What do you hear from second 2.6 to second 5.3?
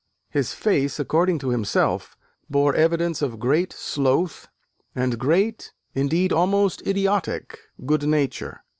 evidence of "great sloth and